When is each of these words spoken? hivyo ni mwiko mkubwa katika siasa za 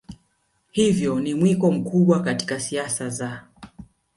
hivyo 0.71 1.19
ni 1.19 1.33
mwiko 1.33 1.71
mkubwa 1.71 2.19
katika 2.23 2.59
siasa 2.59 3.09
za 3.09 3.43